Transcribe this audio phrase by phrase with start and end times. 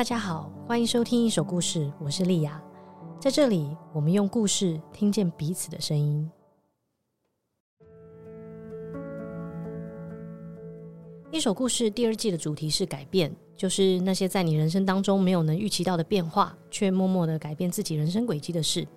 [0.00, 2.58] 大家好，欢迎收听一首故事，我是莉雅。
[3.20, 6.26] 在这里，我们用故事听见彼此的声音。
[11.30, 18.88] 一首故事第二季的主题是改变，就是那些在你人生当中没有能预期到的变化，却默默的改变自己人生轨迹的事。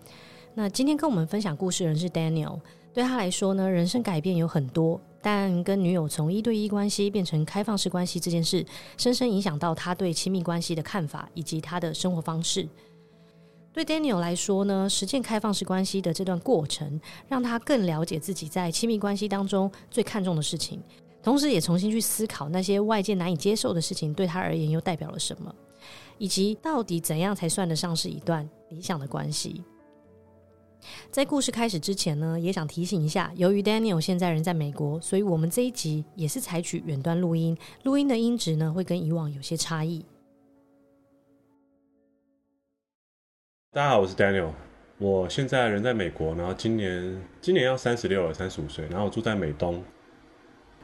[0.53, 2.61] 那今天跟我们分享故事人是 Daniel，
[2.93, 5.01] 对他来说呢，人生改变有很多。
[5.23, 8.63] 但跟女友从一对一关系变成开放式关系这件事，
[8.97, 12.67] 深深影响到他对亲密关系的看法以及他的生活方式。
[13.71, 20.79] 对 Daniel 来说呢，实践开放式关系的这段过程，让他更了解自己在亲密关系当中最看重的事情，
[21.23, 25.55] 同时也重新去思考那些外界难以接受的事情对他而言又代表了什么，
[26.17, 29.63] 以及到底怎样才算得上是一段理想的关系。
[31.11, 40.05] 在故事开始之前呢，也想提醒一下，由于 Daniel 现在人在美国，所以我们这一集也是采取远端录音，录音的音质呢会跟以往有些差异。
[43.71, 44.51] 大家好，我是 Daniel，
[44.97, 49.83] 我现在人在美国，然后今年今年要三十六了，三十五岁，然后我住在美东。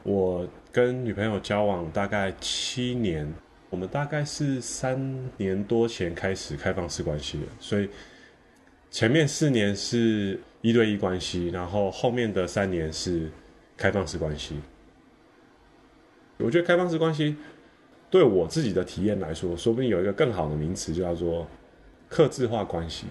[0.02, 3.32] 我跟女朋友交往大概七年，
[3.68, 7.88] 我们大概是三年多前开始开放式关系的，所以。
[8.90, 13.30] 前面四年是一对一关系，然后后面的三年是
[13.76, 14.56] 开放式关系。
[16.38, 17.36] 我觉得开放式关系
[18.10, 21.46] 对我自己的体验来说，说不定有一个更好的名词，叫做
[22.08, 23.06] 克制化关系。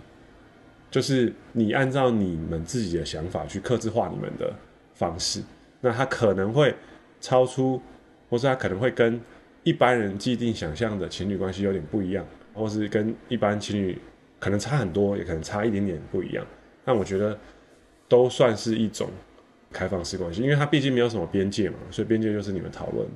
[0.92, 4.54] 就是你按照你们自己的想法去克制化你们的
[4.94, 5.42] 方式，
[5.80, 6.76] 那它可能会
[7.22, 7.82] 超出，
[8.30, 9.22] 或是它可能会跟
[9.64, 13.98] 一般人既定想象的情侣关系有点不一样，或是跟一般情侣。
[14.40, 16.46] 可能差很多，也可能差一点点不一样，
[16.86, 17.38] 但我觉得
[18.08, 19.10] 都算是一种
[19.72, 23.08] 开放式关系，因为它毕竟没有什么边界嘛，所以边界就是你们讨论。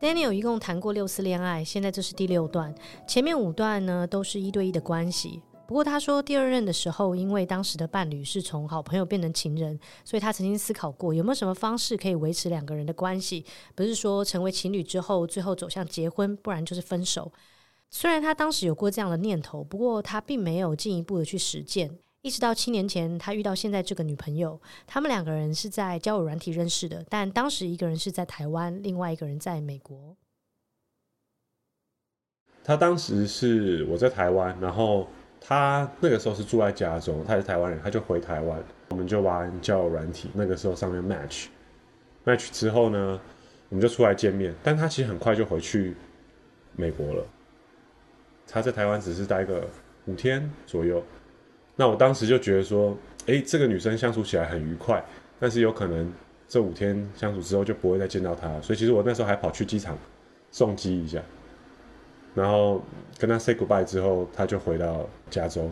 [0.00, 2.72] Daniel 一共谈过六次恋爱，现在这是第六段，
[3.06, 5.42] 前面五段呢都是一对一的关系。
[5.68, 17.30] 不过他说，第二任的时候，因为当时的伴侣是从好朋友变成情人，所以他曾经思考过有没有什么方式可以维持两个人的关系，不是说成为情侣之后最后走向结婚，不然就是分手。
[17.90, 21.98] 虽然他当时有过这样的念头，不过他并没有进一步的去实践。
[22.22, 30.16] 一直到七年前，他遇到现在这个女朋友，他们两个人是在交友软体认识的，但当时一个人是在台湾，另外一个人在美国。
[32.64, 35.06] 他当时是我在台湾，然后。
[35.40, 40.30] 他那个时候是住在加州，他是台湾人，他就回台湾，我们就玩交友软体。
[40.34, 43.20] 那个时候上面 match，match 之后呢，
[43.68, 44.54] 我们就出来见面。
[44.62, 45.94] 但他其实很快就回去
[46.76, 47.24] 美国了。
[48.46, 49.66] 他在台湾只是待个
[50.06, 51.02] 五天左右。
[51.76, 55.02] 那我当时就觉得说，哎，这个女生相处起来很愉快，
[55.38, 56.12] 但是有可能
[56.48, 58.60] 这五天相处之后就不会再见到她。
[58.60, 59.96] 所以其实我那时候还跑去机场
[60.50, 61.22] 送机一下。
[62.38, 62.80] 然后
[63.18, 65.68] 跟他 say goodbye 之后，他就回到加州。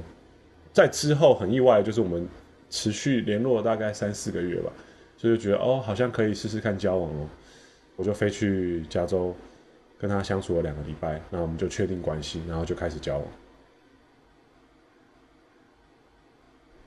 [0.72, 2.28] 在之后很意外，就是我们
[2.68, 4.72] 持续联络了大概三四个月吧，
[5.16, 7.28] 所以就觉得哦，好像可以试试看交往哦。
[7.94, 9.32] 我就飞去加州
[9.96, 13.24] 跟他相处了两个礼拜，然后我们就确定关系，然后就开始交往。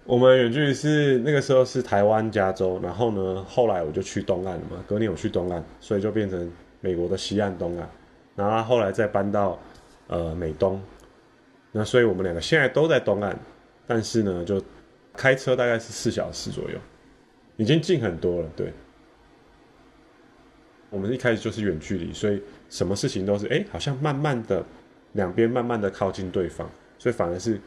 [0.04, 6.52] 我们远距离是那个时候是台湾加州，然后呢，后来我就去东岸了嘛，隔年我去东岸，所以就变成
[6.82, 7.90] 美国的西岸东岸，
[8.36, 9.58] 然后后来再搬到。
[10.10, 10.82] 呃，美东，
[11.72, 13.38] 那所以我们两个现在都在东岸，
[13.86, 14.60] 但是呢，就
[15.14, 16.80] 开车大概是四小时左右，
[17.58, 18.50] 已经近很多了。
[18.56, 18.74] 对，
[20.90, 24.66] 我们一开始就是远距离，所以什么事情都是哎，好像慢慢的
[25.14, 27.62] 两边慢慢的靠近对方，所以反而是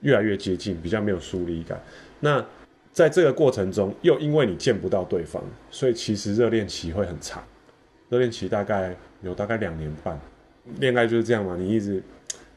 [0.00, 1.80] 越来越接近，比较没有疏离感。
[2.18, 2.44] 那
[2.92, 5.40] 在这个过程中，又因为你见不到对方，
[5.70, 7.40] 所以其实热恋期会很长，
[8.08, 10.20] 热恋期大概有大概两年半。
[10.78, 12.02] 恋爱就是这样嘛，你一直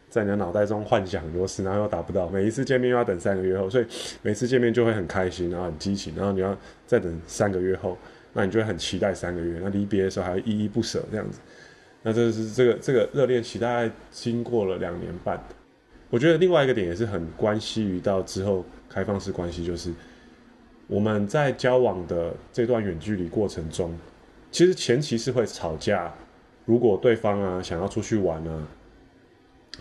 [0.09, 3.85] 在你的脑袋中幻想很多事，然后又达不到，每一次见面又要等三个月后，所以
[4.21, 5.65] 每次见面就会很开心，然后。
[5.65, 6.31] 很激情，然后。
[6.31, 7.97] 你要再等三个月后，
[8.33, 11.39] 那你就会很期待三个月，那离别的时候还依依不舍这样子。
[12.03, 15.41] 那这是这个这个热恋期大概经过了两年半。
[16.09, 18.65] 我觉得另外一个点也是很关系于到之后。
[18.89, 19.91] 开放式关系，就是
[20.87, 23.93] 我们在交往的这段远距离过程中，
[24.49, 26.11] 其实前期是会吵架。
[26.67, 28.67] 如果对方啊想要出去玩啊，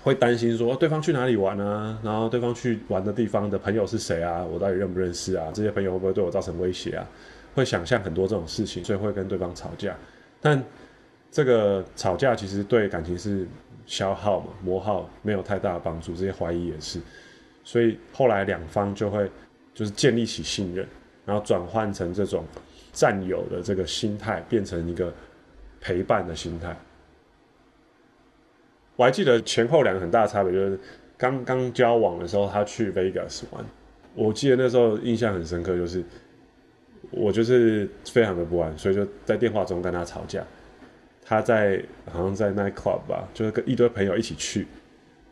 [0.03, 4.45] 会担心说对方去哪里玩啊，然后对方去玩的地方的朋友是谁啊？
[4.45, 5.51] 我到底认不认识啊？
[5.53, 7.05] 这些朋友会不会对我造成威胁啊？
[7.57, 9.97] 会想象很多这种事情，所以会跟对方吵架。
[10.41, 10.63] 但
[11.29, 13.49] 这个吵架其实对感情是
[13.85, 16.15] 消耗嘛，磨耗没有太大的帮助。
[16.15, 17.01] 这些怀疑也是，
[17.65, 19.29] 所以后来两方就会
[19.75, 20.87] 就是建立起信任，
[21.25, 22.45] 然后转换成这种
[22.93, 25.13] 占有的这个心态，变成一个
[25.87, 26.77] 陪伴的心态。
[28.97, 30.81] 我还记得前后两个很大的差别，就是
[31.17, 33.65] 刚刚交往的时候，他去 Vegas 玩，
[34.15, 36.03] 我记得那时候印象很深刻，就是
[37.13, 40.43] 我就是非常的不安，所以就在电话中跟他吵架。
[41.25, 41.81] 他在
[42.11, 44.67] 好像在 night club 吧，就是跟一堆朋友一起去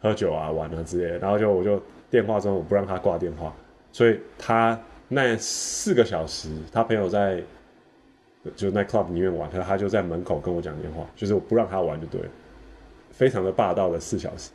[0.01, 3.53] 喝酒啊、玩啊之类的，然后就我就电话中我不让他挂电话，
[3.91, 7.43] 所以他那四个小时，他朋友在
[8.57, 12.29] 就 night club 里面玩，他他就在门口跟我讲电话，就是我不让他玩就对了，
[13.11, 14.51] 非常的霸道的四小时，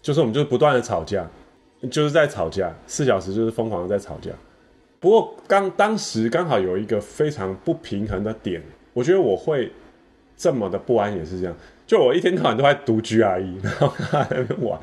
[0.00, 1.28] 就是我们就是不断的吵架，
[1.90, 4.30] 就是在吵架，四小时就是疯狂的在吵架。
[5.00, 9.70] 不过刚当时刚好有一个非常不平衡的点，我觉得我会。
[10.36, 11.54] 这么的不安也是这样，
[11.86, 14.76] 就我一天到晚都在读 GRE，然后在那边玩，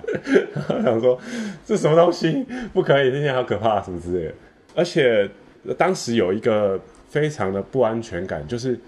[0.55, 1.19] 然后想说
[1.65, 4.33] 这什么东西不可以，那天好可怕什么之类的。
[4.73, 5.29] 而且
[5.77, 6.79] 当时有一个
[7.11, 8.79] 非常的不安全感，就是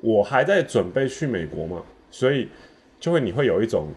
[0.00, 1.82] 我还在准备去美国嘛，
[2.12, 2.48] 所以
[3.00, 3.88] 就会你会有一种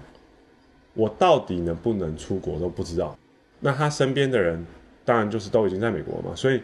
[0.95, 3.15] 我到底能不能出国都不知道。
[3.59, 4.65] 那他身边的人
[5.05, 6.59] 当然就是都已经在美国嘛，所以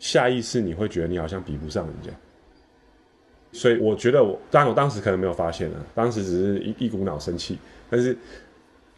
[0.00, 2.10] 下意识你会觉得你好像比不上人家。
[3.52, 7.56] 所以我觉得我，当然我当时可能没有发现啊，当时只是一一股脑生气，
[7.88, 8.14] 但是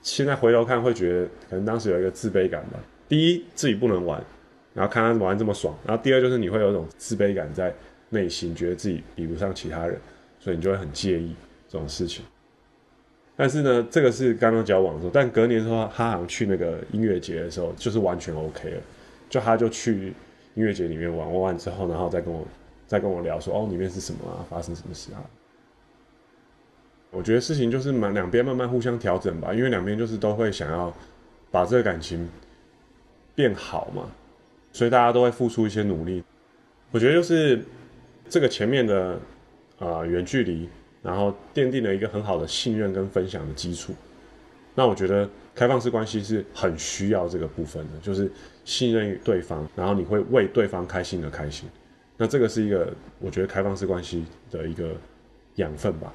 [0.02, 2.80] 现在回头看会觉得，可能当时有一个自卑感吧。
[3.08, 4.22] 第一，自己不能玩，
[4.74, 7.74] 然后看他玩这么爽，然后第二就是你会有一种自卑感在
[8.08, 9.98] 内心，觉得自己比不上其他人，
[10.38, 11.34] 所以你就会很介意
[11.68, 12.24] 这种事情。
[13.36, 18.82] 但是呢，这个是刚刚交往的时候，但隔年的时候，他好像去那个音乐节的时候，就是完全 OK 了，
[19.28, 20.14] 就他就去
[20.54, 22.46] 音乐节里面玩，玩完之后，然后再跟我。
[22.90, 24.42] 再跟我聊说哦，里面是什么啊？
[24.50, 25.22] 发生什么事啊？
[27.12, 30.92] 我觉得事情就是蛮两边慢慢互相调整吧，因为两边就是都会想要
[31.52, 32.28] 把这个感情
[33.32, 34.10] 变好嘛，
[34.72, 36.22] 所以大家都会付出一些努力。
[36.90, 37.62] 我觉得就是
[38.28, 39.18] 这个前面的
[39.78, 40.68] 啊远距离，
[41.02, 43.94] 然后奠定了一个很好的信任跟分享的基础。
[44.74, 48.30] 那我觉得开放式关系是很需要这个部分的，就是
[48.64, 51.68] 信任对方，然后你会为对方开心而开心。
[52.16, 54.94] 那这个是一个我觉得开放式关系的一个
[55.56, 56.12] 养分吧，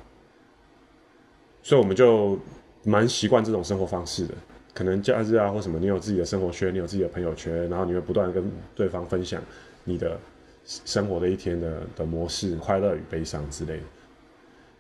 [1.62, 2.40] 所以我们就
[2.84, 4.34] 蛮习惯这种生活方式的。
[4.76, 8.44] 可能假日啊或什么，你有自己的生活圈，你有自己的朋友圈，然后你会不断跟
[8.76, 9.42] 对方分享
[9.86, 10.20] 你的
[10.66, 13.84] 生活的一天的的模式，快乐与悲伤之类的。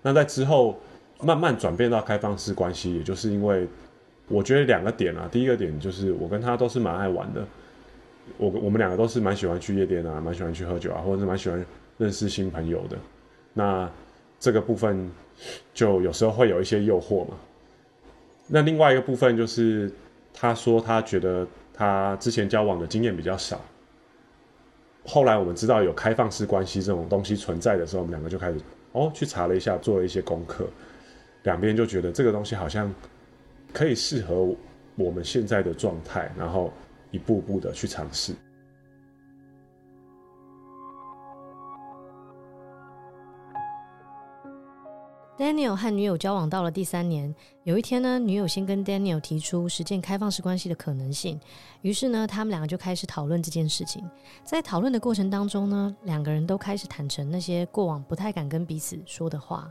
[0.02, 0.78] 那在之后
[1.22, 3.66] 慢慢转变到开放式关系，也就是因为
[4.28, 7.44] 我觉得两个点啊，第一个点就是我跟他都是蛮爱玩的。
[8.38, 11.66] 我我们两个都是蛮喜欢去夜店啊，蛮喜欢去喝酒啊，或者是蛮喜欢
[11.98, 12.98] 认识新朋友的。
[13.54, 13.90] 那
[14.40, 15.10] 这个部分
[15.74, 17.36] 就有时候会有一些诱惑嘛。
[18.48, 19.92] 那另外一个部分就是，
[20.34, 23.60] 他说他觉得他之前交往的经验比较少。
[25.04, 28.60] 后来我们知道有开放式关系这种东西存在的时候，我们两个就开始
[28.92, 30.68] 哦去查了一下，做了一些功课。
[31.44, 32.94] 两边就觉得这个东西好像
[33.74, 34.56] 可以适合
[34.96, 36.72] 我们现在的状态，然后。
[37.12, 38.34] 一步步的去尝试。
[45.38, 51.38] Daniel 和女友交往到了第三年，有一天呢，女友先跟 Daniel 提出实践开放式关系的可能性，
[51.82, 54.02] 于是呢，他们两个就开始讨论这件事情。
[54.46, 59.70] 在讨论的过程当中呢，两个人都开始坦诚那些过往不太敢跟彼此说的话。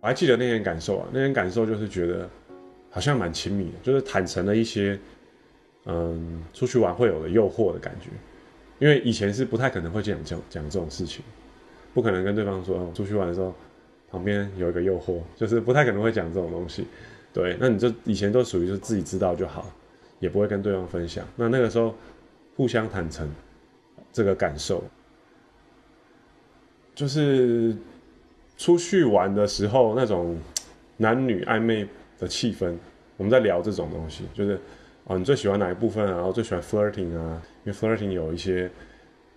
[0.00, 2.26] 我还记得那天感受啊，那天感受就是觉得
[2.88, 4.98] 好像蛮亲密的，就是坦诚了一些，
[5.84, 8.08] 嗯，出去玩会有的诱惑的感觉。
[8.78, 11.24] 因为以前是不太可能会讲讲讲这种事情，
[11.92, 13.54] 不可能跟对方说，出去玩的时候
[14.10, 16.86] 旁边有一个诱惑，就是不太可能会讲这种东西。
[17.32, 19.70] 对，那你就以前都属于就自己知道就好，
[20.20, 21.26] 也不会跟对方分享。
[21.36, 21.94] 那那个时候
[22.56, 23.28] 互相坦诚
[24.12, 24.84] 这个感受，
[26.94, 27.76] 就是。
[28.56, 30.38] 出去玩的时候，那种
[30.98, 31.84] 男女暧昧
[32.20, 32.72] 的气氛，
[33.16, 34.60] 我们在聊这种东西，就是
[35.04, 36.12] 哦，你最喜欢哪一部分啊？
[36.12, 38.70] 然后最喜欢 flirting 啊，因为 flirting 有一些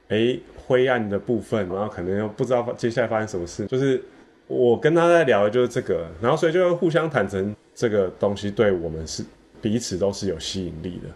[0.08, 3.66] 诶灰暗的部分，然后可能又不知道接下来发生什么事。
[3.66, 4.02] 就是
[4.48, 9.24] 我跟他在聊的就是这个，然后所以就会互相坦诚这个东西对我们是
[9.62, 11.10] 彼此都是有吸引力的。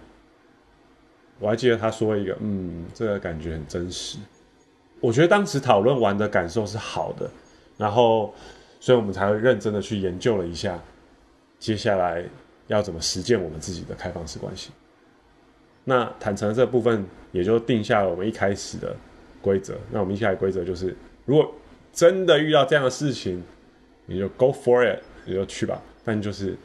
[1.40, 4.18] 我还记得他说一个，嗯，这个感觉很真实。
[5.00, 7.30] 我觉得当时讨论完的感受是好的。
[7.78, 8.32] 然后，
[8.80, 10.78] 所以我们才会认真的去研究了一下，
[11.58, 12.24] 接下来
[12.72, 14.72] 要怎么实践我们自己的开放式关系。
[15.84, 18.96] 那坦诚这部分也就定下了我们一开始的
[19.42, 19.78] 规则。
[19.92, 21.54] 那我们一开始规则就是，如果
[21.92, 23.44] 真的遇到这样的事情，
[24.06, 25.82] 你就 go for it，你就去吧。
[26.06, 26.56] 但就是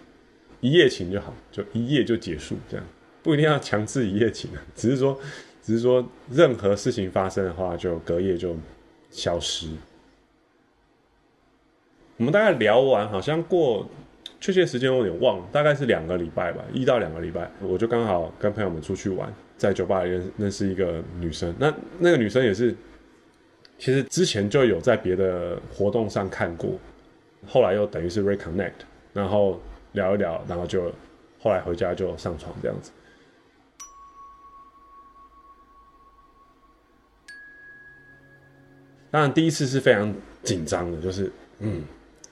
[0.61, 2.87] 一夜情就好，就一夜就结束，这样
[3.23, 5.19] 不一定要强制一夜情啊，只是说，
[5.61, 8.57] 只是说任何事情发生的话，就隔夜就
[9.11, 9.69] 消失。
[12.19, 13.89] 我们大概聊完，好像过
[14.39, 22.75] 确切时间我有点忘了，大概是两个礼拜吧，一到两个礼拜，我就刚好跟朋友们出去玩，在酒吧里认认识一个女生，那那个女生也是，
[23.79, 26.79] 其实之前就有在别的活动上看过，
[27.47, 28.73] 后来又等于是 reconnect，
[29.13, 29.61] 然后
[29.93, 30.93] 聊一聊，然后就
[31.41, 32.93] 后来回家就上床这样子。
[39.11, 41.83] 当然第一次是非常紧张的，就是嗯。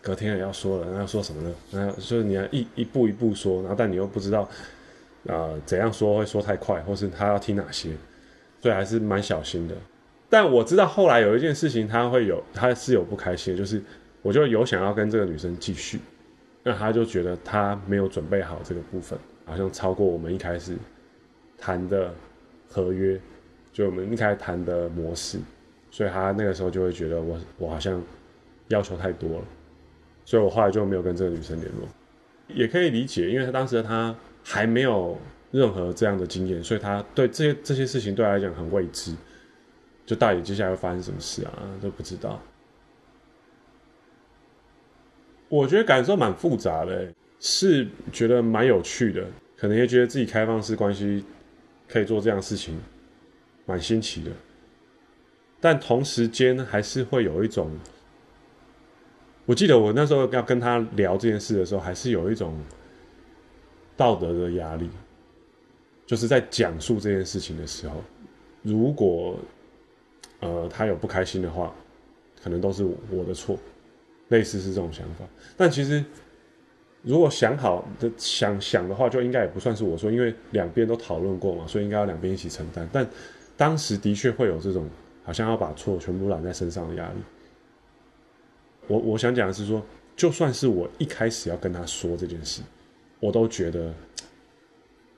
[0.04, 1.54] 隔天也要说了，那要说什么呢？
[1.70, 4.46] 那就是你要一一步一步说，然后但你又不知道，
[5.26, 7.88] 啊、怎样说会说太快，或是他要听哪些，
[8.60, 9.74] 所以还是蛮小心的。
[10.28, 13.82] 但我知道后来有一件事情，他会有，他是有不开心，就是
[14.20, 15.98] 我就有想要跟这个女生继续，
[16.62, 20.76] 那他就觉得他没有准备好这个部分，好像超过我们一开始
[21.56, 22.12] 谈的
[22.68, 23.18] 合约，
[23.72, 25.38] 就我们一开始谈的模式，
[25.90, 28.02] 所以他那个时候就会觉得我我好像
[28.68, 29.44] 要求太多了。
[30.26, 31.86] 所以我后来就没有跟这个女生联络，
[32.48, 35.18] 也可以理解，因为他当时他还没有
[35.50, 39.14] 任何这样的经验，所以他对这些这些事情对他来讲很未知，
[40.06, 41.52] 就到底接下来会发生什么事啊
[41.82, 42.40] 都不知道。
[45.50, 47.06] 我觉得感受蛮复杂的，
[47.38, 49.26] 是觉得蛮有趣的，
[49.58, 51.22] 可能也觉得自己开放式关系
[51.86, 52.80] 可以做这样的事情，
[53.66, 54.30] 蛮新奇的，
[55.60, 57.70] 但同时间还是会有一种。
[59.46, 62.58] 我记得我那时候要跟他聊这件事的时候，还是有一种
[63.96, 64.88] 道德的压力，
[66.06, 68.02] 就是在讲述这件事情的时候，
[68.62, 69.38] 如果
[70.40, 71.74] 呃他有不开心的话，
[72.42, 73.58] 可能都是我的错，
[74.28, 75.24] 类似是这种想法。
[75.56, 76.02] 但其实
[77.02, 82.88] 如果想好的想想的话，就应该也不算是我说，因为两边都讨论过嘛，所以应该要两边一起承担。
[82.90, 83.06] 但
[83.58, 84.88] 当时的确会有这种
[85.22, 87.18] 好像要把错全部揽在身上的压力。
[88.86, 92.62] 我我想讲的是说，就算是我一开始要跟他说这件事，
[93.20, 93.92] 我都觉得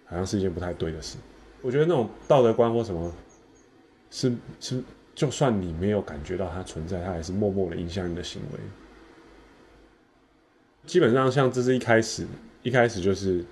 [0.04, 1.16] 好像是一件不太对的事。
[1.62, 3.12] 我觉得那种道德观或什么，
[4.10, 4.82] 是是，
[5.14, 8.58] 就算你没有感觉到它存在，它还是默默的影响你的行为。
[10.84, 12.26] 基本上，像这是一开始，
[12.62, 13.44] 一开始就是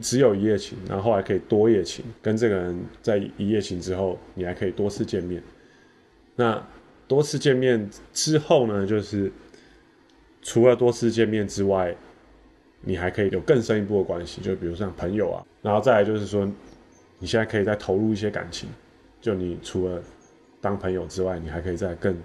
[0.00, 5.42] 只有一夜情，然后后来可以多夜情，跟这个人在一夜情之后，你还可以多次见面。
[6.36, 6.66] 那。
[7.06, 9.30] 多次见面之后呢，就是
[10.42, 11.94] 除了多次见面之外，
[12.80, 16.50] 你还可以有更深一步的关系，就比如像朋友啊，然后再来就是说，
[17.18, 18.68] 你现在可以再投入一些感情，
[19.20, 20.02] 就你除了
[20.60, 22.16] 当朋友之外，你还可以再更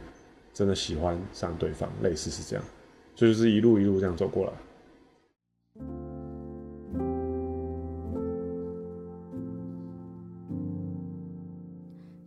[0.54, 2.66] 真的喜欢上对方，类似是这样，
[3.16, 4.54] 就是一路一路这样走过来。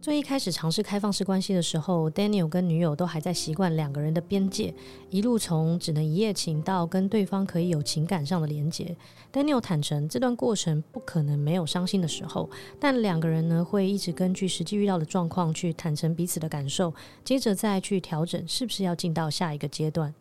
[0.03, 4.75] 最一开始尝试开放式关系的时候，Daniel 跟女友都还在习惯两个人的边界，
[5.11, 8.97] 一路从只能一夜情到跟对方可以有情感上的连结。
[9.33, 16.93] Daniel 坦诚，这段过程不可能没有伤心的时候，但两个人呢会一直根据实际遇到的状况去坦诚彼此的感受，
[17.25, 20.13] 接着再去调整是不是要进到下一个阶段。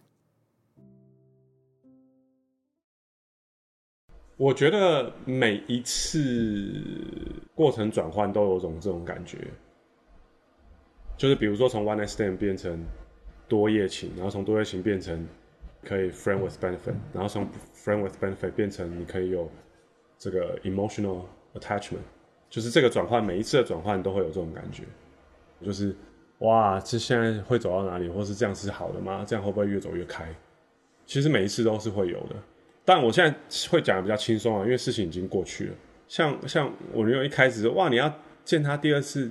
[4.38, 9.52] 我觉得每一次过程转换都有种这种感觉。
[11.22, 12.84] 就是比如说从 one night stand 变成
[13.48, 15.24] 多夜情，然后从多夜情变成
[15.84, 19.48] 可以 friend with benefit，然后从 friend with benefit 变成你可以有
[20.18, 21.22] 这个 emotional
[21.54, 22.00] attachment，
[22.50, 24.82] 就是这个转换，每一次的转换都会有这种感觉，
[25.63, 25.96] 就是
[26.40, 29.24] 哇，这现在会走到哪里，或是这样是好的吗？
[29.24, 30.28] 这样会不会越走越开？
[31.06, 32.36] 其实每一次都是会有的，
[32.84, 35.75] 但我现在会讲的比较轻松啊，因为事情已经过去了。
[36.08, 38.12] 像像我女友一开始说哇，你要
[38.44, 39.30] 见他第二次。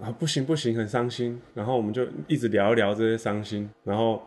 [0.00, 1.40] 啊，不行不行，很伤心。
[1.54, 3.68] 然后我们就一直聊一聊这些伤心。
[3.84, 4.22] 然后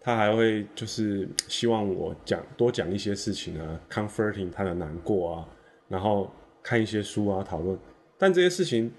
[0.00, 5.48] 他还会就是希望我讲多讲一些事情啊，comforting 他的难过啊。
[5.88, 6.30] 然后
[6.62, 7.78] 看一些书啊，讨论。
[8.16, 8.90] 但这些事情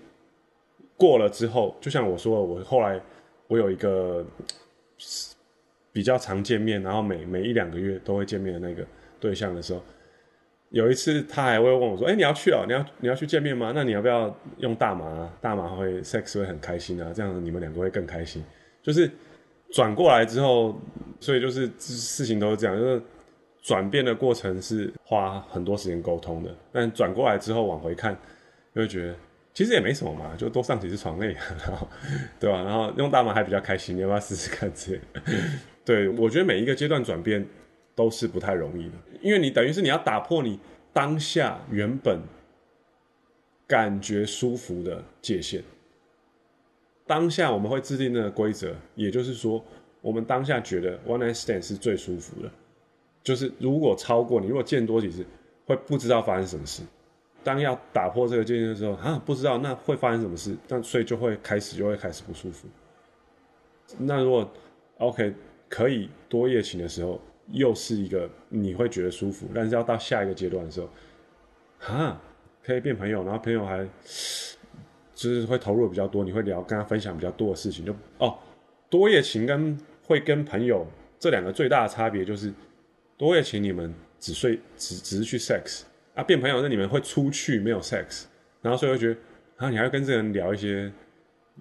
[0.98, 3.02] 过了之后，就像我说的，我后来
[3.48, 4.26] 我有一个
[5.92, 8.86] 比较常见面，然后每每一两个月都会见面的那个
[9.20, 9.82] 对象的时候。
[10.72, 12.64] 有一次，他还会问我说：“哎、你要去哦？
[12.66, 13.72] 你要你要去见面吗？
[13.76, 15.30] 那你要不要用大麻？
[15.42, 18.44] 大麻会 sex 会很开心啊，这样你们两个会更开心。”
[18.82, 19.12] 就是
[19.70, 20.80] 转过来之后，
[21.20, 23.02] 所以就是事情都是这样，就是
[23.62, 26.50] 转变的过程是花很多时间沟通的。
[26.72, 28.18] 但转过来之后往回看，
[28.74, 29.16] 就会觉得
[29.54, 31.36] 其实也没什么嘛，就多上几次床而已，
[31.68, 31.86] 然 后
[32.40, 32.64] 对吧？
[32.64, 34.72] 然后用大麻还比较开心，你要不要试试看？
[34.74, 34.98] 这
[35.84, 37.46] 对，我觉得每一个阶段转变
[37.96, 40.60] 都是不太容易的，因为你等于是你要打破你
[40.94, 42.20] 当下原本
[43.68, 45.64] 感觉舒服的界限。
[47.06, 49.64] 当下我们会制定那个规则，也就是说，
[50.02, 52.50] 我们当下觉得 one night stand 是最舒服的，
[53.22, 55.26] 就是如果超过你，如果见多几次，
[55.66, 56.84] 会不知道发生什么事。
[57.44, 62.68] 当要打破这个界限的时候，啊，不知道那会发生什么事，但所以就会开始就会开始不舒服。
[63.98, 64.50] 那如果
[65.00, 65.34] OK
[65.68, 67.20] 可以多夜情的时候，
[67.52, 70.90] 又是一个你会觉得舒服，但是要到下一个阶段的时候，
[71.80, 72.22] 哈，
[72.64, 73.88] 可以变朋友，然后朋友还
[75.14, 78.38] 就是会投入比较多，你会聊跟他分享比较多的事情，就哦，
[78.90, 80.86] 多夜情跟会跟朋友
[81.20, 82.54] 这两个最大的差别就是，
[83.18, 85.84] 多夜情你们只睡只只是去 sex。
[86.14, 88.26] 啊，变朋友，那你们会出去没有 sex，
[88.62, 89.18] 然后所以会觉得，
[89.56, 90.92] 啊，你还要跟这个人聊一些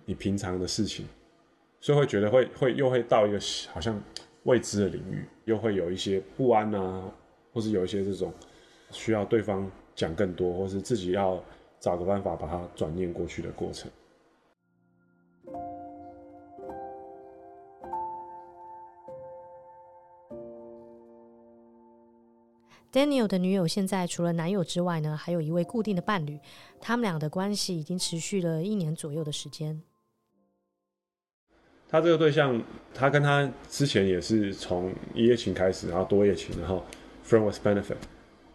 [0.06, 1.06] 你平常的事情，
[1.78, 3.38] 所以会觉得会会又会到一个
[3.73, 4.02] 好像
[4.44, 7.12] 未知的领域，又会有一些不安啊，
[7.52, 8.32] 或是有一些这种
[8.90, 11.42] 需要对方讲更多，或是自己要
[11.78, 13.90] 找个办法把它转念过去的过程。
[22.92, 26.40] Daniel 的女友现在除了男友之外呢，还有一位固定的伴侣。
[26.80, 29.80] 他们俩的关系已经持续了一年左右的时间。
[31.90, 32.62] 他这个对象，
[32.94, 36.85] 他跟他之前也是从一夜情开始，然后多夜情，然后
[37.26, 37.97] friend with benefit。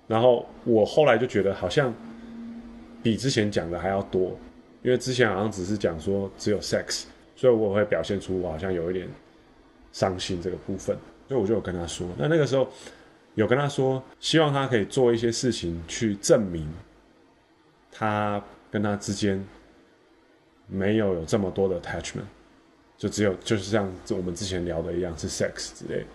[0.08, 1.94] 然后我后来就觉得好像
[3.04, 4.38] 比之前讲的还要多，
[4.82, 9.08] 因为之前好像只是讲说只有 sex，所以我会表现出我好像有一点
[9.92, 12.68] 伤心这个部分，所以我就有跟他说，那那个时候。
[13.36, 16.66] 有跟他说，希望他可以做一些事情去证明，
[17.92, 19.46] 他跟他之间
[20.68, 22.22] 没有有这么多的 attachment，
[22.98, 26.06] 就只有就是像我们之前聊的一样是 sex 之类的。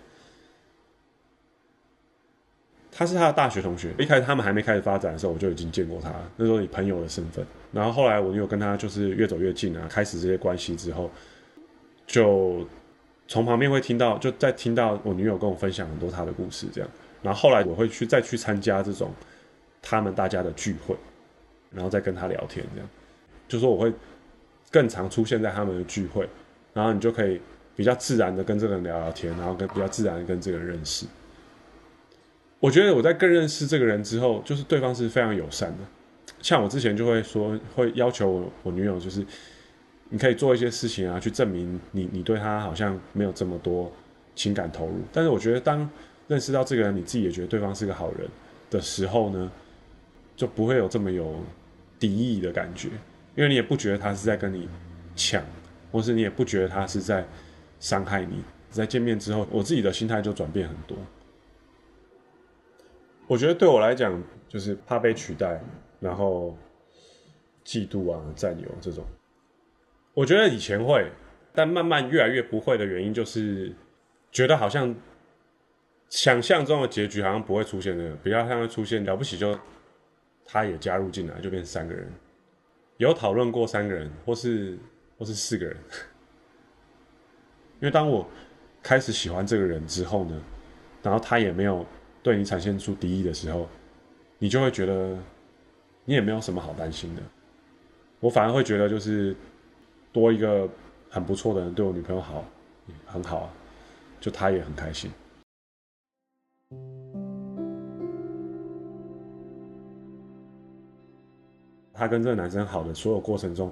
[2.93, 7.43] 他是他的大学同学，一开始他们还没开始发展的时候，我就已经见过他，那时候以朋友的身份。
[7.71, 11.09] 然后后来我又跟他就是越走越近啊，开始这些关系之后，
[12.05, 12.67] 就
[13.29, 16.89] 从旁边会听到，就在听到我女友跟我分享很多他的故事，这样。
[17.21, 19.13] 然后后来我会去再去参加这种
[19.81, 20.95] 他们大家的聚会，
[21.71, 22.89] 然后再跟他聊天，这样，
[23.47, 23.91] 就说我会
[24.69, 26.27] 更常出现在他们的聚会，
[26.73, 27.39] 然后你就可以
[27.75, 31.05] 比较自然的跟这个人聊聊天，然后跟比较自然的跟这个人认识。
[32.59, 35.77] 我觉得我在更认识这个人之后，就是对方是非常友善的。
[36.41, 39.25] 像我之前就会说，会要求我我女友，就是
[40.09, 43.91] 你可以做一些事情啊，去证明你你对他好像没有这么多
[44.35, 45.01] 情感投入。
[45.11, 45.89] 但是我觉得当
[46.27, 48.27] 认识到这个人，你自己也觉得对方是个好人
[48.69, 49.51] 的时候呢，
[50.35, 51.43] 就不会有这么有
[51.99, 52.89] 敌意的感觉，
[53.35, 54.69] 因为你也不觉得他是在跟你
[55.15, 55.43] 抢，
[55.91, 57.27] 或是你也不觉得他是在
[57.79, 58.43] 伤害你。
[58.69, 60.97] 在见面之后，我自己的心态就转变很多。
[63.27, 65.61] 我觉得对我来讲，就是怕被取代，
[65.99, 66.57] 然后
[67.65, 69.03] 嫉妒啊、占有这种。
[70.13, 71.11] 我觉得以前会，
[71.53, 73.73] 但慢慢越来越不会的原因，就是
[74.31, 74.95] 觉得好像。
[76.09, 79.57] 想象中的结局好像不会出现那个，比较像会出现了不起就
[80.43, 82.11] 他也加入进来，就变成三个人。
[82.97, 84.77] 有讨论过三个人，或是
[85.21, 85.77] 或是四个人。
[87.79, 88.27] 因为当我
[88.81, 90.41] 开始喜欢这个人之后呢，
[91.03, 91.85] 然后他也没有
[92.23, 93.69] 对你产生出敌意的时候，
[94.39, 95.15] 你就会觉得
[96.05, 97.21] 你也没有什么好担心的。
[98.19, 99.35] 我反而会觉得就是
[100.11, 100.67] 多一个
[101.07, 102.43] 很不错的人对我女朋友好，
[103.05, 103.53] 很好，
[104.19, 105.11] 就他也很开心。
[112.01, 113.71] 他跟这个男生好的所有过程中，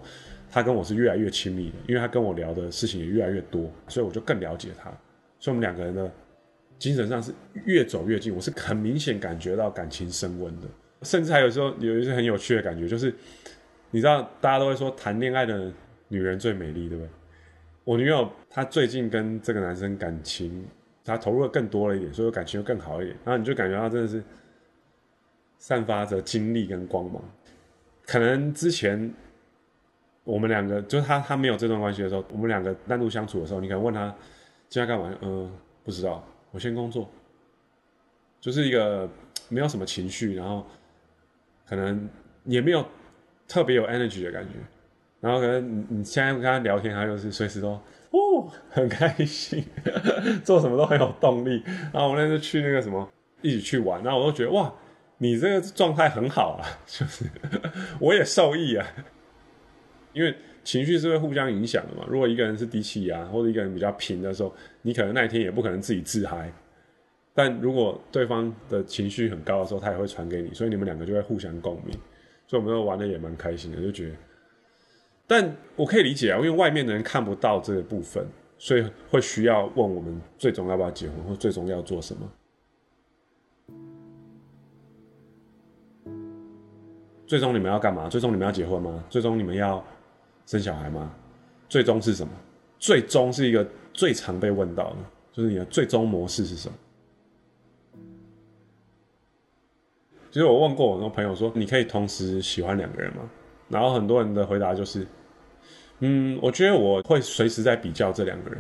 [0.52, 4.92] 他跟我是越来越亲密的，因为他跟我聊的事情也越来越多，所以我就更了解他。
[5.40, 6.12] 所以我们两个人呢，
[6.78, 7.34] 精神上是
[7.66, 8.32] 越走越近。
[8.32, 10.68] 我是很明显感觉到感情升温的，
[11.02, 13.12] 甚至还有时候有一些很有趣的感觉，就是
[13.90, 15.72] 你知道，大家都会说谈恋爱的
[16.08, 17.10] 女人最美丽，对不对？
[17.84, 20.64] 我女友她最近跟这个男生感情，
[21.04, 23.18] 她投入的更多了一点，所以感情又更好一点。
[23.26, 24.24] 然后你就感觉到真的是
[25.58, 27.24] 散发着精力跟光芒。
[28.12, 29.14] 可能之前
[30.24, 34.08] 我们两个就是他他没有这段关系的时候，我们两个单独相处的时候，你可能问他
[34.68, 35.16] 今天干嘛？
[35.22, 37.08] 嗯、不知道，我先工作，
[38.42, 39.08] 就是一个
[39.48, 40.66] 没有什么情绪，然后
[41.68, 42.10] 可能
[42.46, 42.84] 也没有
[43.48, 44.56] 特别有 energy 的感觉，
[45.20, 49.64] 然后可能你你现在跟他聊天，他就是随时都哦很开心，
[50.44, 51.62] 做什么都很有动力，
[51.94, 53.08] 然后我们那次去那个什么
[53.44, 54.74] 一起去玩，然后我都觉得哇。
[55.20, 57.26] 你这个状态很好啊， 就是
[58.02, 58.86] 我也受益啊，
[60.14, 62.06] 因为情绪是会互相影响的嘛。
[62.08, 66.52] 如果一个人是低气压，或者一个人比较平的时候，你可能那一天也不可能自己自嗨。
[67.34, 71.96] 但如果对方的情绪很高的时候，他也会传给你，所以你们两个就会互相共鸣。
[72.48, 74.16] 所以我们都玩的也蛮开心的，就觉得。
[75.28, 78.26] 但我可以理解啊，因为外面的人看不到这个部分，
[78.58, 82.30] 所以会需要问我们最终要不要结婚，或最终要做什么。
[87.30, 88.10] 最终你们要干嘛？
[88.10, 89.04] 最终你们要结婚吗？
[89.08, 89.86] 最终你们要
[90.48, 91.14] 生小孩吗？
[91.70, 92.34] 最终是什么？
[92.80, 93.64] 最终是一个
[93.94, 94.96] 最常被问到的，
[95.32, 96.74] 就是你的最终模式是什么？
[100.32, 103.30] 其实我问过我很多朋友说，你可以同时喜欢两个人吗？
[103.68, 105.06] 然后很多人的回答就是，
[106.00, 108.60] 嗯，我觉得我会随时在比较这两个人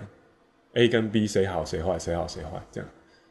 [0.73, 2.87] ，A 跟 B 谁好谁坏，谁好谁坏这样，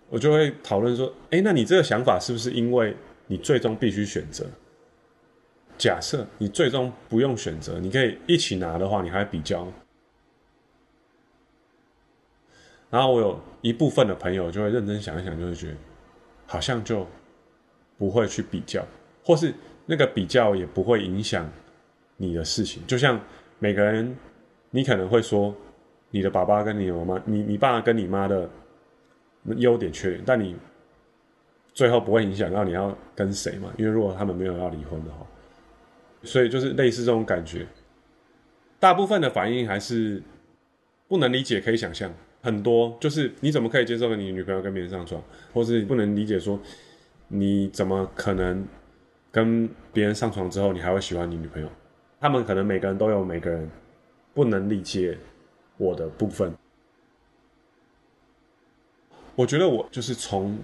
[0.09, 2.97] 我就会讨论说，哎，那你这个想法是不是因为
[3.29, 4.45] 你最终必须选择？
[5.79, 9.67] 假设你最终不用选择，你可以一起拿的话，你还比较。
[12.91, 15.77] 然后我有一部分的朋友就会认真想一想，就会觉得
[16.47, 17.07] 好像就
[17.97, 18.85] 不会去比较，
[19.23, 19.55] 或是
[19.87, 21.49] 那个比较也不会影响
[22.17, 22.85] 你的事情。
[22.87, 23.21] 就像
[23.61, 24.17] 每个人，
[24.71, 25.55] 你可能会说
[26.11, 28.51] 你的爸爸跟你妈妈，你你爸跟你妈的
[29.59, 30.57] 优点缺点，但你
[31.73, 33.73] 最后不会影响到你要跟谁嘛？
[33.79, 35.25] 因为如果他们没有要离婚的话。
[36.23, 37.67] 所以就是类似这种感觉，
[38.81, 40.23] 大部分的反应还是
[41.07, 46.61] 不能理解，可以想象很多，就是你怎么可以接受你女朋友跟别人上床，或是不能理解说
[47.29, 48.67] 你怎么可能
[49.31, 51.69] 跟别人上床之后你还会喜欢你女朋友？
[52.21, 53.71] 他们可能每个人都有每个人
[54.35, 55.17] 不能理解
[55.77, 56.53] 我的部分。
[59.35, 60.59] 我觉得我就是从。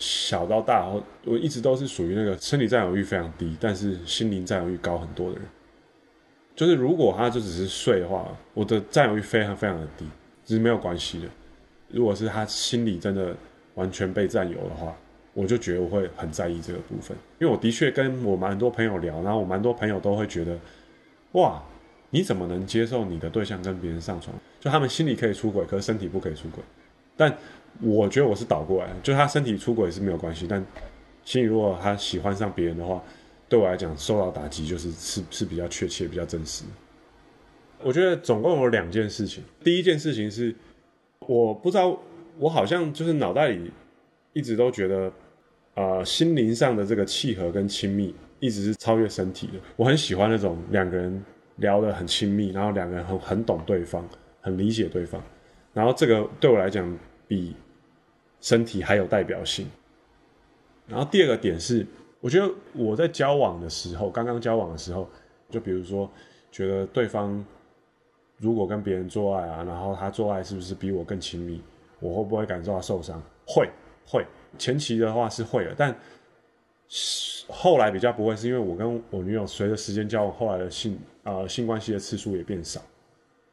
[0.00, 5.44] 小到大，我我一直都是属于那个身体占有欲非常低，但是心灵占有欲高很多的人。
[6.56, 10.04] 就是如果他就只是睡的话，我的占有欲非常非常的低，
[10.44, 11.28] 其实没有关系的。
[11.88, 13.34] 如果是他心里真的
[13.74, 14.96] 完全被占有的话，
[15.32, 17.16] 我就觉得我会很在意这个部分。
[17.38, 20.58] 因为我的确跟我蛮多朋友聊，然后我蛮多朋友都会觉得，
[21.32, 21.62] 哇，
[22.10, 24.34] 你怎么能接受你的对象跟别人上床？
[24.58, 26.62] 就他们心里可以出轨，可是身体不可以出轨，
[27.20, 27.36] 但。
[27.82, 30.62] 我觉得我是倒过来，就他身体出轨是没有关系，但
[31.24, 33.02] 心里如果他喜欢上别人的话，
[33.48, 36.64] 对我来讲受到打击就是是是比较确切、比较真实。
[37.82, 40.54] 我觉得总共有两件事情，第一件事情是
[41.20, 41.98] 我不知道，
[42.38, 43.70] 我好像就是脑袋里
[44.34, 45.10] 一直都觉得，
[45.74, 49.54] 呃，心灵上的这个契合跟亲密一直是超越身体的。
[49.76, 51.24] 我很喜欢那种两个人
[51.56, 54.06] 聊得很亲密，然后两个人很很懂对方，
[54.42, 55.22] 很理解对方，
[55.72, 56.98] 然后这个对我来讲
[57.30, 57.54] 比。
[58.42, 59.66] 身体还有代表性。
[60.88, 61.86] 然后第二个点是，
[62.22, 65.06] 我觉得我在交往的时候，刚刚交往的时候，
[65.50, 66.10] 就比如说，
[66.50, 67.44] 觉得对方
[68.38, 71.60] 如果跟别人做爱啊，然后他做爱是不是比我更亲密，
[71.98, 73.22] 我会不会感受到受伤？
[73.46, 73.68] 会
[74.06, 74.24] 会，
[74.56, 75.94] 前期的话是会的，但
[77.46, 82.80] 后来比较不会，是因为我跟我女友随着时间交往，后来的性呃性关系的次数也变少，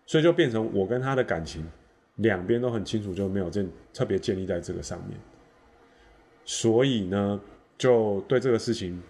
[0.05, 1.69] 所以就变成我跟他的感情。
[2.17, 5.17] 两边都很清楚，就没有建特别建立在这个上面，
[6.45, 7.39] 所以呢，
[7.77, 9.01] 就对这个事情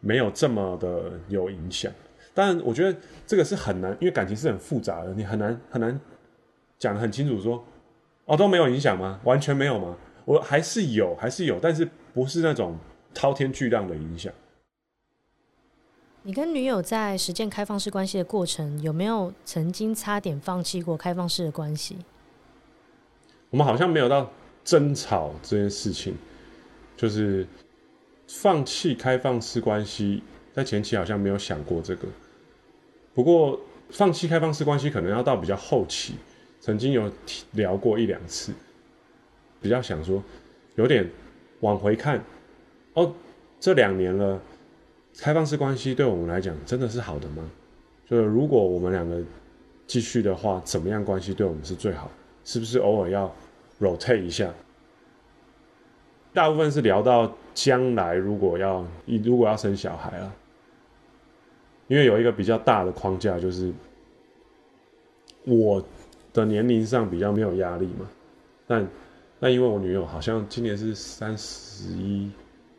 [0.00, 1.92] 没有这么的有影响。
[2.34, 5.98] 但我觉得这个是很难，因为感情是很复杂的，你很难很难
[6.78, 7.64] 讲得很清楚说，
[8.26, 9.20] 哦，都没有影响吗？
[9.24, 9.96] 完全没有吗？
[10.24, 12.76] 我还是有，还是有，但是不是那种
[13.14, 14.32] 滔天巨浪的影响。
[16.22, 21.96] 你跟女友在实践开放式关系的过程，有没有曾经差点放弃过开放式的关系？
[23.50, 24.30] 我们好像没有到
[24.64, 26.14] 争吵这件事情，
[26.96, 27.46] 就是
[28.26, 32.06] 放弃开放式关系，在前期好像没有想过这个。
[33.14, 33.58] 不过
[33.90, 36.14] 放弃开放式关系可能要到比较后期，
[36.60, 37.10] 曾经有
[37.52, 38.52] 聊过一两次，
[39.62, 40.22] 比较想说
[40.76, 41.08] 有点
[41.60, 42.22] 往回看，
[42.92, 43.12] 哦，
[43.58, 44.40] 这两年了，
[45.18, 47.50] 开放式关系对我们来讲真的是好的吗？
[48.06, 49.22] 就是如果我们两个
[49.86, 52.10] 继续的话，怎么样关系对我们是最好？
[52.48, 53.30] 是不是偶尔要
[53.78, 54.50] rotate 一下？
[56.32, 60.32] 大部分是聊到将来如果要如果要生小孩了，
[61.88, 63.70] 因为有一个比较大的框架，就是
[65.44, 65.84] 我
[66.32, 68.08] 的年龄上比较没有压力嘛。
[68.66, 68.88] 但
[69.38, 72.30] 那因为我女友好像今年是三十一，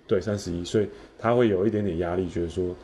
[0.08, 2.76] 对，三十一岁，她会有一点点压力，觉得说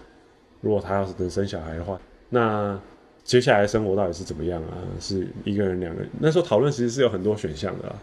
[0.62, 2.80] 如果她要是能生小孩的话，那。
[3.26, 4.78] 接下来生活到底是怎么样啊？
[5.00, 6.10] 是一个人、两个人？
[6.20, 7.94] 那时候讨论其实是有很多选项的，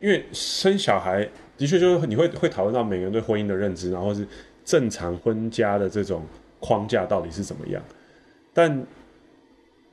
[0.00, 4.26] 因为生小孩的确就是你会会讨论到每个人对婚姻的认知，然后是
[4.66, 6.22] 正常婚家的这种
[6.60, 7.82] 框架到底是怎么样。
[8.52, 8.86] 但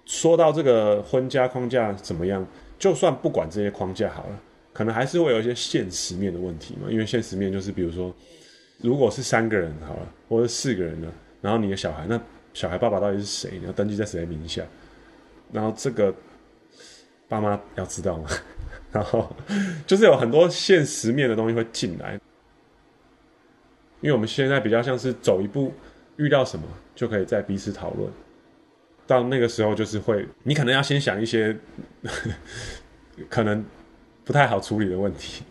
[0.05, 2.45] 说到这个婚家框架怎么样，
[2.77, 4.39] 就算不管这些框架好了，
[4.73, 6.91] 可能还是会有一些现实面的问题嘛。
[6.91, 8.13] 因为现实面就是，比如说，
[8.81, 11.07] 如果是三个人好了，或者四个人呢，
[11.41, 12.19] 然后你的小孩，那
[12.55, 13.59] 小孩爸爸到底是谁？
[13.59, 14.63] 你要登记在谁名下？
[15.51, 16.15] 然后这个
[17.27, 18.29] 爸妈要知道吗？
[18.93, 19.35] 然后
[19.85, 22.13] 就是有很多现实面的东西会进来，
[23.99, 25.73] 因为我们现在比较像是走一步，
[26.15, 26.65] 遇到什么
[26.95, 28.09] 就可以再彼此讨论。
[29.05, 31.55] 到那个时候，就是会你可能要先想一些
[33.29, 33.63] 可能
[34.23, 35.43] 不太好处理的问题。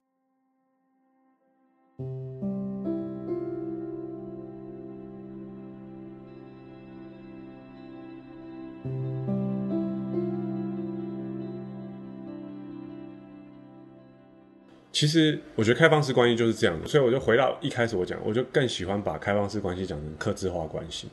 [14.94, 21.08] 其实我觉得开放式关系就是这样的，所以我就回到一开始我讲，我就更喜欢把开放式关系讲成克制化关系。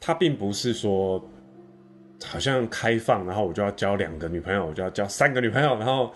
[0.00, 1.22] 它并不是说
[2.24, 6.10] 好像开放，然后我就要交两个女朋友，我就要交三个女朋友，然后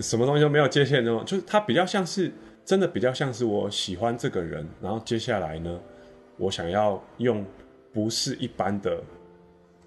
[0.00, 2.32] 什么东西都没有界限那种，就是它比较像是
[2.64, 5.80] 真的比较像是我喜欢这个人，然后接下来呢，
[6.36, 7.46] 我想要用
[7.92, 9.00] 不是一般的、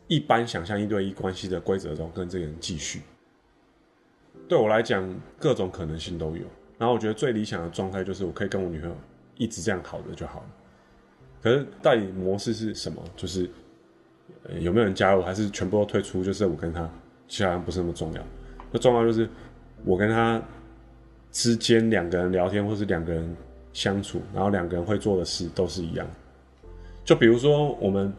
[0.07, 3.01] 一般想象一对一关系的规则中跟这个人继续。
[4.47, 5.03] 对我来讲，
[5.39, 6.43] 各种可能性都有。
[6.77, 8.95] 然后我觉得最理想的状态就是我可以跟我女朋友
[9.37, 10.45] 一直这样好着就好了。
[11.41, 13.01] 可是到底模式是什么？
[13.15, 13.49] 就是
[14.59, 16.23] 有没有人加入，还是全部都退出？
[16.23, 16.89] 就是我跟他，
[17.27, 18.21] 其实好像不是那么重要。
[18.71, 19.29] 那重要就是
[19.83, 20.41] 我跟他
[21.31, 23.35] 之间两个人聊天，或是两个人
[23.73, 26.05] 相处，然后两个人会做的事都是一样。
[27.03, 28.11] 就比如说，我们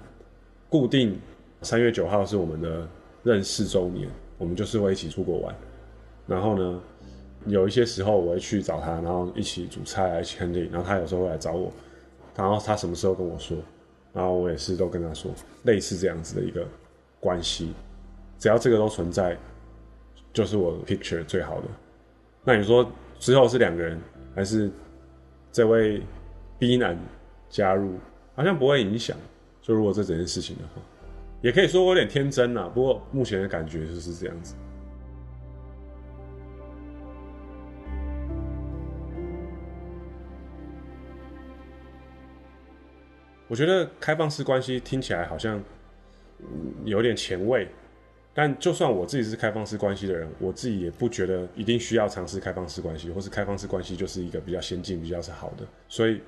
[0.69, 1.19] 固定
[1.63, 2.89] 三月九号是我们的
[3.23, 5.55] 认识周年，我们就是会一起出国玩。
[6.27, 6.81] 然后呢，
[7.47, 10.73] 有一些时候我会去找他，然后一起煮菜，一起看电影。
[10.73, 11.73] 然后他有时候会来找我，
[12.35, 13.57] 然后他什么时候跟我说，
[14.13, 15.31] 然后我也是都跟他说，
[15.63, 16.67] 类似这样子的一个
[17.21, 17.73] 关系。
[18.39, 19.37] 只要这个都存在，
[20.33, 21.69] 就是我 picture 最好的。
[22.45, 22.87] 那你说
[23.19, 23.99] 之后是两个人，
[24.35, 24.71] 还是
[25.51, 26.03] 这位
[26.59, 26.99] B 男
[27.49, 27.95] 加入，
[28.35, 29.17] 好像不会影响。
[29.63, 30.83] 就如果这整件事情的话，
[31.41, 32.71] 也可以说我有点天真呐。
[32.75, 34.55] 不过目前的感觉就是这样子。
[43.57, 45.65] 我觉得开放式关系听起来好像
[46.85, 47.67] 有点前卫，
[48.35, 55.67] 但就算我自己是开放式关系的人，我自己也不觉得一定需要尝试开放式关系，或是开放式关系就是一个比较先进、比较是好的。
[55.89, 56.21] 所以，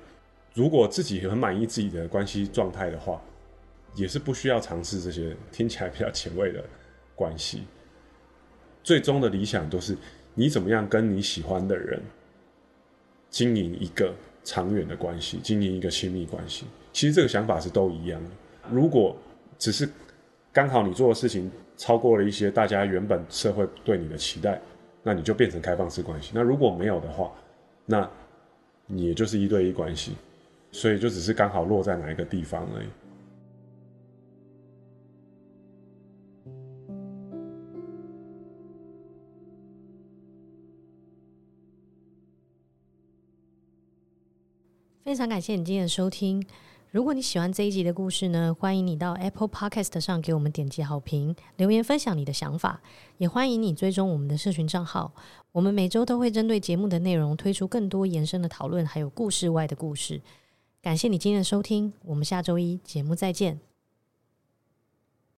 [0.55, 3.21] 如果自己很满意自己的关系状态的话，
[3.93, 6.63] 也是不需要尝试这些听起来比较前卫的
[7.13, 7.61] 关系。
[8.81, 9.95] 最终的理想都是
[10.33, 12.01] 你怎么样跟你喜欢的人
[13.29, 14.15] 经营一个
[14.49, 16.65] 长远的关系，经营一个亲密关系。
[16.91, 18.29] 其实这个想法是都一样的。
[18.71, 19.15] 如果
[19.59, 19.87] 只是
[20.51, 24.59] 刚好你做的事情超过了一些大家原本社会对你的期待，
[25.03, 26.31] 那你就变成开放式关系。
[26.33, 27.31] 那如果没有的话，
[27.85, 28.09] 那
[28.87, 30.13] 你也就是一对一关系。
[30.71, 32.87] 所以就只是刚好落在哪一个地方而已。
[45.09, 46.45] 非常感谢你今天的收听。
[46.91, 52.79] 如果你喜欢这一集的故事呢，欢迎你到 Apple Podcast 上给我们点击好评，留言分享你的想法，
[53.17, 55.11] 也欢迎你追踪我们的社群账号。
[55.51, 60.21] 我们每周都会针对节目的内容推出更多延伸的讨论，还有故事外的故事。
[60.79, 63.68] 感谢你今天的收听，我们下周一节目再见。